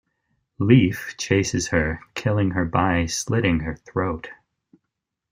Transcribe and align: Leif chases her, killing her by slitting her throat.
Leif 0.57 1.13
chases 1.15 1.67
her, 1.67 1.99
killing 2.15 2.49
her 2.49 2.65
by 2.65 3.05
slitting 3.05 3.59
her 3.59 3.75
throat. 3.75 4.29